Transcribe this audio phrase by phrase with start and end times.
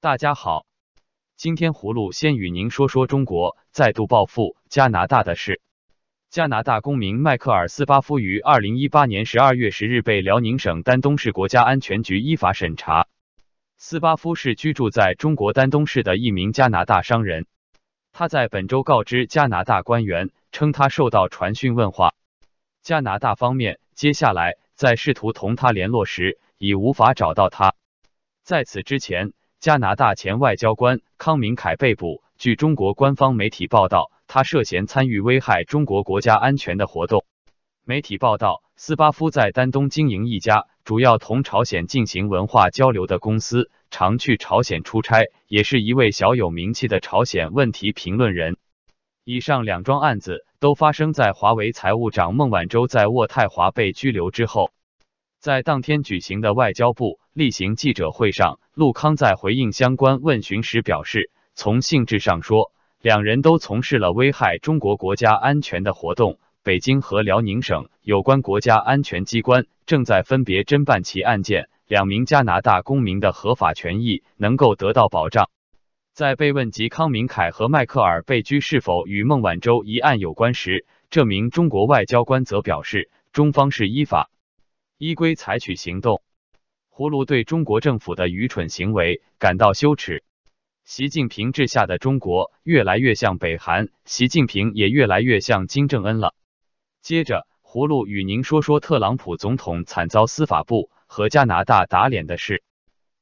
[0.00, 0.64] 大家好，
[1.34, 5.60] 今天葫芦先与您说说中国再度报复加拿大的事。
[6.30, 13.08] 加拿大公民迈克尔·斯巴夫于二零一八年十二月十日被辽宁省丹东市国家安全局依法审查。
[13.76, 17.46] 斯巴夫是居住在中国丹东市的一名加拿大商人。
[18.12, 22.14] 他在本周告知加拿大官员，称他受到传讯问话。
[22.82, 27.74] 加拿大方面接下来在试图同他联络时，已无法找到他。
[28.44, 29.32] 在此之前。
[29.60, 32.22] 加拿大前外交官康明凯被捕。
[32.38, 37.24] 据中国官方媒体报道，他涉嫌参与危害中国国家安全的活动。
[37.84, 48.58] 媒体报道，斯巴夫在丹东经营一家主要同朝鲜进行文化交流的公司，常去朝鲜出差，也是一位小有名气的朝鲜问题评论人。
[49.24, 54.70] 以上两桩案子都发生在华为财务长孟晚舟在渥太华被拘留之后。
[55.40, 66.40] 在当天举行的外交部例行记者会上，陆康在回应相关问询时表示，从性质上说，两人都从事了危害中国国家安全的活动。
[66.64, 75.48] 北京和辽宁省有关国家安全机关正在分别侦办其案件，两名加拿大公民的合法权益能够得到保障。
[76.12, 84.30] 在被问及康明凯和迈克尔被拘是否与孟晚舟一案有关时，这名中国外交官则表示，中方是依法。
[84.98, 86.22] 依规采取行动，
[86.92, 90.24] 葫芦对中国政府的愚蠢行为感到羞耻。
[90.84, 96.34] 习近平治下的中国越来越像北韩，习近平也越来越像金正恩了。
[97.00, 102.64] 接着，葫芦与您说说特朗普总统惨遭司法部和加拿大打脸的事。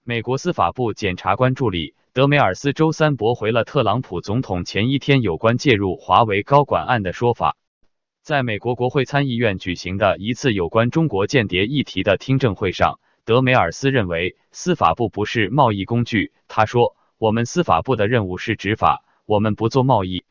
[0.03, 7.59] 美国司法部检察官助理德梅尔斯周三驳回了特朗普总统前一天有关介入华为高管案的说法。
[8.27, 16.33] 在美国国会参议院举行的一次有关中国间谍议题的听证会上，德梅尔斯认为司法部不是贸易工具。
[16.49, 20.25] 他说：“我们司法部的任务是执法，我们不做贸易，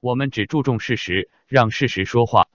[0.00, 2.48] 我们只注重事实，让事实说话。”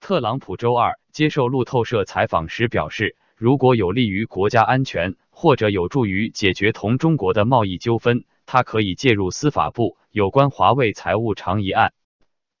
[0.00, 11.94] 特朗普周二接受路透社采访时表示：“如果有利于国家安全，或者有助于解决同中国的贸易纠纷，他可以介入司法部有关华为财务长疑案。”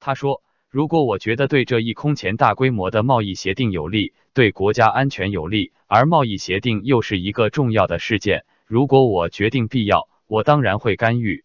[0.00, 0.42] 他说。
[0.70, 11.44] 如果我觉得对这一空前大规模的贸易协定有利，对国家安全有利，而贸易协定又是一个重要的事件，如果我决定必要，我当然会干预。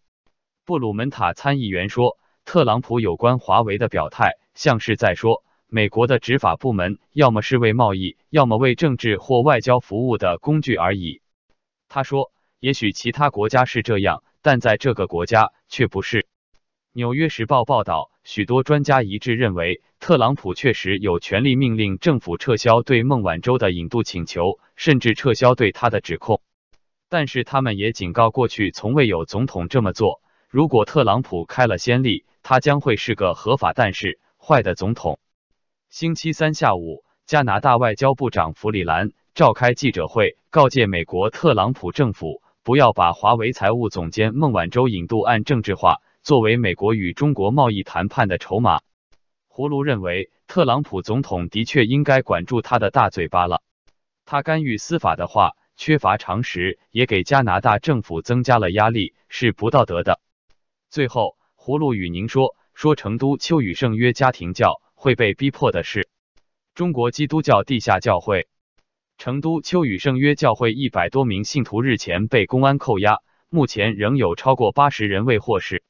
[0.64, 11.20] 布鲁门塔参议员说，特朗普有关华为的表态，像是在说，美国的执法部门要么是为贸易，要么为政治或外交服务的工具而已。
[11.88, 16.28] 他说，也许其他国家是这样，但在这个国家却不是。
[16.92, 26.42] 纽约时报报道，许多专家一致认为，特朗普确实有权利命令政府撤销对孟晚舟的引渡请求，甚至撤销对他的指控。
[27.08, 30.20] 但是，他们也警告，过去从未有总统这么做。
[30.48, 35.20] 如果特朗普开了先例，他将会是个合法但是坏的总统。
[35.88, 45.98] 星期三下午，加拿大外交部长弗里兰召开记者会，告诫美国特朗普政府不要把华为财务总监孟晚舟引渡案政治化。
[46.26, 48.80] 作为美国与中国贸易谈判的筹码，
[49.48, 53.62] 葫芦认为特朗普总统的确应该管住他的大嘴巴了。
[54.24, 60.18] 他干预司法的话，缺乏常识，也给加拿大政府增加了压力，是不道德的。
[60.90, 66.08] 最后，葫芦与您说说成都秋雨圣约家庭教会被逼迫的事。
[66.74, 68.48] 中国基督教地下教会
[69.16, 75.84] 成都秋雨圣约教会一百多名信徒日前被公安扣押，目前仍有超过八十人未获释。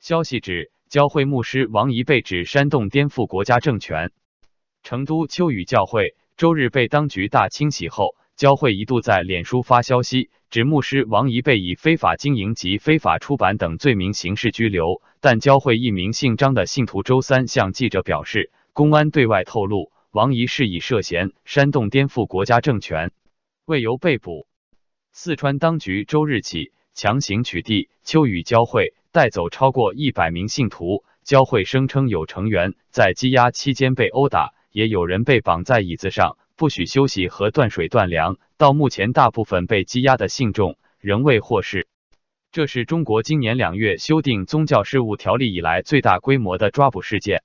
[0.00, 4.12] 消息指，教会牧师王仪被指煽动颠覆国家政权。
[4.84, 15.02] 成都秋雨教会周日被当局大清洗后，教会一度在脸书发消息，指牧师王仪被以非法经营及非法出版等罪名刑事拘留。
[15.20, 23.10] 但教会一名姓张的信徒周三向记者表示，公安对外透露，王仪是以涉嫌煽动颠覆国家政权
[23.64, 24.46] 为由被捕。
[25.10, 28.94] 四川当局周日起强行取缔秋雨教会。
[29.10, 38.36] 带走超过一百名信徒，教会声称有成员在羁押期间被殴打，也有人被绑在椅子上，不许休息和断水断粮。
[38.58, 41.86] 到目前，大部分被羁押的信众仍未获释。
[42.50, 47.42] 这是中国今年两月修订宗教事务条例以来最大规模的抓捕事件。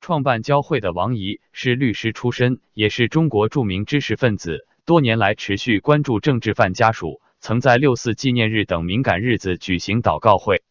[0.00, 10.62] 创办教会的王仪是律师出身，也是中国著名知识分子，多年来持续关注政治犯家属，曾在六四纪念日等敏感日子举行祷告会。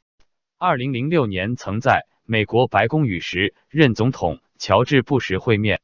[0.64, 5.82] 二零零六年，曾在美国白宫与时任总统乔治·布什会面。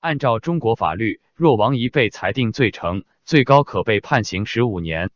[0.00, 5.12] 按照中国法律，若王仪被裁定罪成，最高可被判刑十五年。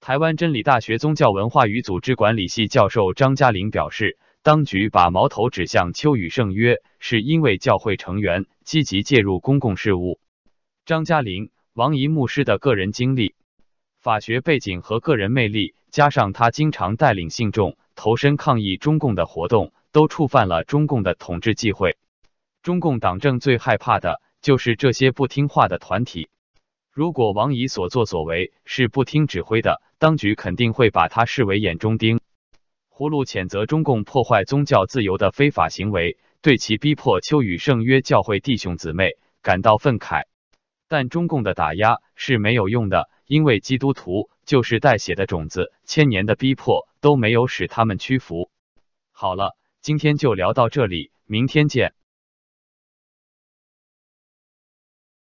[0.00, 10.18] 台湾真理大学宗教文化与组织管理系教授张嘉玲表示，当局把矛头指向秋雨圣约，是因为教会成员积极介入公共事务。
[10.84, 13.36] 张嘉玲、王怡牧师的个人经历、
[14.00, 21.96] 法学背景和个人魅力，加上他经常带领信众投身抗议中共的活动，都触犯了中共的统治忌讳。
[22.62, 26.28] 中共党政最害怕的就是这些不听话的团体。
[26.90, 32.20] 如果王怡所作所为是不听指挥的，当局肯定会把他视为眼中钉。
[32.88, 40.26] 葫芦谴责中共破坏宗教自由的非法行为，对其逼迫秋雨圣约教会弟兄姊妹感到愤慨。
[40.86, 48.48] 但中共的打压是没有用的，因为基督徒就是带血的种子，千年的逼迫都没有使他们屈服。
[49.12, 51.92] 好了，今天就聊到这里，明天见。